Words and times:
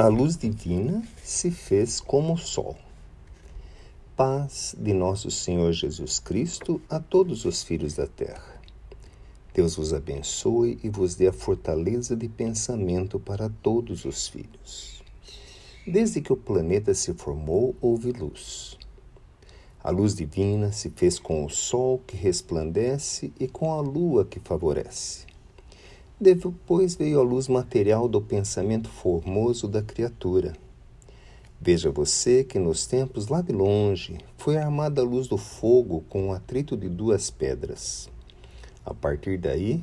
A 0.00 0.08
luz 0.08 0.34
divina 0.34 1.06
se 1.22 1.50
fez 1.50 2.00
como 2.00 2.32
o 2.32 2.38
sol. 2.38 2.74
Paz 4.16 4.74
de 4.78 4.94
nosso 4.94 5.30
Senhor 5.30 5.74
Jesus 5.74 6.18
Cristo 6.18 6.80
a 6.88 6.98
todos 6.98 7.44
os 7.44 7.62
filhos 7.62 7.96
da 7.96 8.06
terra. 8.06 8.62
Deus 9.52 9.76
vos 9.76 9.92
abençoe 9.92 10.80
e 10.82 10.88
vos 10.88 11.16
dê 11.16 11.26
a 11.26 11.34
fortaleza 11.34 12.16
de 12.16 12.30
pensamento 12.30 13.20
para 13.20 13.50
todos 13.62 14.06
os 14.06 14.26
filhos. 14.26 15.02
Desde 15.86 16.22
que 16.22 16.32
o 16.32 16.36
planeta 16.36 16.94
se 16.94 17.12
formou, 17.12 17.76
houve 17.78 18.10
luz. 18.10 18.78
A 19.84 19.90
luz 19.90 20.14
divina 20.14 20.72
se 20.72 20.88
fez 20.88 21.18
com 21.18 21.44
o 21.44 21.50
sol 21.50 22.00
que 22.06 22.16
resplandece 22.16 23.34
e 23.38 23.46
com 23.46 23.74
a 23.74 23.82
lua 23.82 24.24
que 24.24 24.40
favorece. 24.40 25.29
Depois 26.22 26.96
veio 26.96 27.18
a 27.18 27.22
luz 27.22 27.48
material 27.48 28.06
do 28.06 28.20
pensamento 28.20 28.90
formoso 28.90 29.66
da 29.66 29.80
criatura. 29.80 30.52
Veja 31.58 31.90
você 31.90 32.44
que 32.44 32.58
nos 32.58 32.86
tempos 32.86 33.28
lá 33.28 33.40
de 33.40 33.52
longe 33.52 34.18
foi 34.36 34.58
armada 34.58 35.00
a 35.00 35.04
luz 35.04 35.26
do 35.28 35.38
fogo 35.38 36.04
com 36.10 36.28
o 36.28 36.32
atrito 36.34 36.76
de 36.76 36.90
duas 36.90 37.30
pedras. 37.30 38.10
A 38.84 38.92
partir 38.92 39.38
daí, 39.38 39.82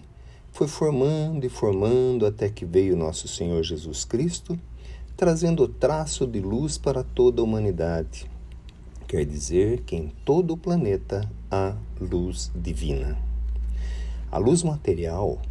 foi 0.52 0.68
formando 0.68 1.44
e 1.44 1.50
formando 1.50 2.24
até 2.24 2.50
que 2.50 2.66
veio 2.66 2.96
nosso 2.96 3.28
Senhor 3.28 3.64
Jesus 3.64 4.06
Cristo, 4.06 4.60
trazendo 5.16 5.68
traço 5.68 6.28
de 6.28 6.40
luz 6.40 6.78
para 6.78 7.04
toda 7.04 7.42
a 7.42 7.44
humanidade. 7.44 8.30
Quer 9.08 9.26
dizer 9.26 9.82
que 9.82 9.96
em 9.96 10.10
todo 10.24 10.54
o 10.54 10.58
planeta 10.58 11.28
há 11.50 11.76
luz 12.00 12.52
divina. 12.56 13.18
A 14.32 14.38
luz 14.38 14.62
material 14.62 15.42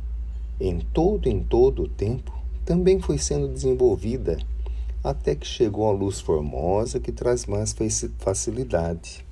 em 0.61 0.81
todo 0.81 1.29
em 1.29 1.43
todo 1.43 1.83
o 1.83 1.89
tempo, 1.89 2.33
também 2.65 2.99
foi 3.01 3.19
sendo 3.19 3.49
desenvolvida 3.49 4.39
até 5.05 5.37
que 5.37 5.47
chegou 5.47 5.89
a 5.89 5.93
luz 5.93 6.19
formosa 6.19 6.99
que 6.99 7.13
traz 7.13 7.47
mais 7.47 7.73
facilidade, 8.19 9.25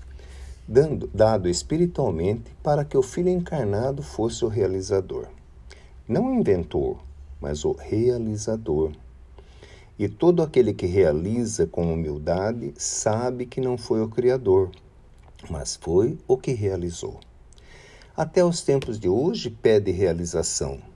dando, 0.69 1.11
dado 1.13 1.49
espiritualmente 1.49 2.53
para 2.63 2.85
que 2.85 2.97
o 2.97 3.03
Filho 3.03 3.29
encarnado 3.29 4.01
fosse 4.01 4.45
o 4.45 4.49
realizador. 4.49 5.27
Não 6.07 6.27
o 6.27 6.35
inventor, 6.35 6.99
mas 7.41 7.65
o 7.65 7.73
realizador. 7.73 8.93
E 9.99 10.09
todo 10.09 10.43
aquele 10.43 10.73
que 10.73 10.87
realiza 10.87 11.67
com 11.67 11.93
humildade 11.93 12.73
sabe 12.77 13.47
que 13.47 13.61
não 13.61 13.77
foi 13.77 14.01
o 14.01 14.09
Criador, 14.09 14.71
mas 15.51 15.75
foi 15.75 16.17
o 16.29 16.37
que 16.37 16.53
realizou. 16.53 17.19
Até 18.17 18.45
os 18.45 18.63
tempos 18.63 18.99
de 18.99 19.09
hoje 19.09 19.51
pede 19.51 19.91
realização 19.91 20.94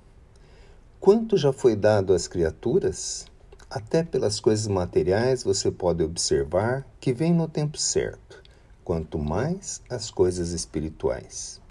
Quanto 1.09 1.39
já 1.39 1.55
foi 1.55 1.75
dado 1.75 2.13
às 2.13 2.29
criaturas? 2.29 3.25
Até 3.71 4.03
pelas 4.03 4.41
coisas 4.41 4.67
materiais 4.67 5.43
você 5.43 5.71
pode 5.71 6.05
observar 6.05 6.87
que 7.01 7.15
vem 7.15 7.33
no 7.33 7.49
tempo 7.49 7.79
certo, 7.79 8.43
quanto 8.85 9.19
mais 9.19 9.81
as 9.89 10.11
coisas 10.11 10.51
espirituais. 10.51 11.63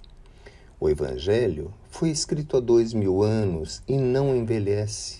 O 0.79 0.89
Evangelho 0.89 1.71
foi 1.87 2.09
escrito 2.09 2.57
há 2.57 2.59
dois 2.59 2.93
mil 2.95 3.21
anos 3.21 3.83
e 3.87 3.95
não 3.95 4.35
envelhece. 4.35 5.19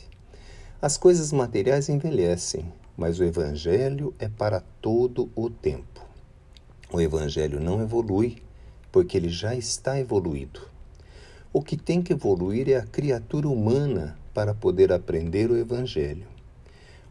As 0.81 0.97
coisas 0.97 1.31
materiais 1.31 1.87
envelhecem, 1.87 2.73
mas 2.97 3.19
o 3.19 3.23
Evangelho 3.23 4.15
é 4.17 4.27
para 4.27 4.61
todo 4.81 5.29
o 5.35 5.47
tempo. 5.47 6.03
O 6.91 6.99
Evangelho 6.99 7.59
não 7.59 7.83
evolui, 7.83 8.37
porque 8.91 9.15
ele 9.15 9.29
já 9.29 9.53
está 9.53 9.99
evoluído. 9.99 10.75
O 11.57 11.61
que 11.63 11.75
tem 11.75 12.03
que 12.03 12.13
evoluir 12.13 12.69
é 12.69 12.75
a 12.75 12.85
criatura 12.85 13.49
humana 13.49 14.15
para 14.31 14.53
poder 14.53 14.93
aprender 14.93 15.49
o 15.49 15.57
Evangelho. 15.57 16.27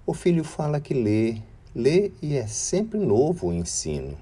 O 0.07 0.15
filho 0.15 0.45
fala 0.45 0.79
que 0.79 0.95
lê, 0.95 1.39
lê 1.75 2.13
e 2.23 2.37
é 2.37 2.47
sempre 2.47 2.97
novo 2.97 3.49
o 3.49 3.53
ensino. 3.53 4.17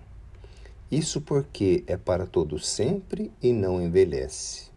Isso 0.90 1.20
porque 1.20 1.84
é 1.86 1.98
para 1.98 2.24
todo 2.24 2.58
sempre 2.58 3.30
e 3.42 3.52
não 3.52 3.82
envelhece. 3.82 4.70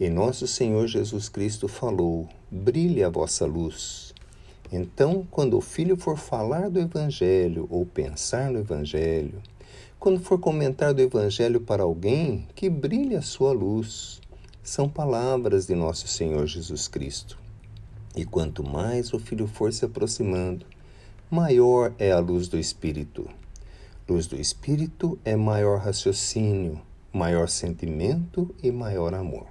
E 0.00 0.10
nosso 0.10 0.48
Senhor 0.48 0.88
Jesus 0.88 1.28
Cristo 1.28 1.68
falou: 1.68 2.28
brilhe 2.50 3.04
a 3.04 3.08
vossa 3.08 3.46
luz. 3.46 4.12
Então, 4.72 5.24
quando 5.30 5.56
o 5.56 5.60
filho 5.60 5.96
for 5.96 6.18
falar 6.18 6.68
do 6.68 6.80
Evangelho 6.80 7.68
ou 7.70 7.86
pensar 7.86 8.50
no 8.50 8.58
Evangelho, 8.58 9.40
quando 9.96 10.18
for 10.18 10.40
comentar 10.40 10.92
do 10.92 11.02
Evangelho 11.02 11.60
para 11.60 11.84
alguém, 11.84 12.48
que 12.52 12.68
brilhe 12.68 13.14
a 13.14 13.22
sua 13.22 13.52
luz 13.52 14.20
são 14.66 14.88
palavras 14.88 15.64
de 15.64 15.76
nosso 15.76 16.08
Senhor 16.08 16.44
Jesus 16.44 16.88
Cristo. 16.88 17.38
E 18.16 18.24
quanto 18.24 18.64
mais 18.64 19.12
o 19.12 19.18
Filho 19.20 19.46
for 19.46 19.72
se 19.72 19.84
aproximando, 19.84 20.66
maior 21.30 21.94
é 22.00 22.10
a 22.10 22.18
luz 22.18 22.48
do 22.48 22.58
Espírito. 22.58 23.30
Luz 24.08 24.26
do 24.26 24.34
Espírito 24.34 25.16
é 25.24 25.36
maior 25.36 25.78
raciocínio, 25.78 26.80
maior 27.12 27.48
sentimento 27.48 28.52
e 28.60 28.72
maior 28.72 29.14
amor. 29.14 29.46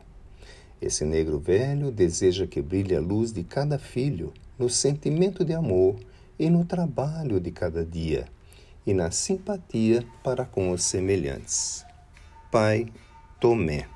Esse 0.81 1.05
negro 1.05 1.39
velho 1.39 1.91
deseja 1.91 2.45
que 2.45 2.61
brilhe 2.61 2.93
a 2.93 2.99
luz 2.99 3.31
de 3.31 3.45
cada 3.45 3.79
filho 3.79 4.33
no 4.59 4.69
sentimento 4.69 5.45
de 5.45 5.53
amor 5.53 5.95
e 6.37 6.49
no 6.49 6.65
trabalho 6.65 7.39
de 7.39 7.51
cada 7.51 7.85
dia 7.85 8.27
e 8.85 8.93
na 8.93 9.11
simpatia 9.11 10.05
para 10.21 10.43
com 10.43 10.71
os 10.71 10.83
semelhantes. 10.83 11.85
Pai 12.51 12.87
Tomé 13.39 13.94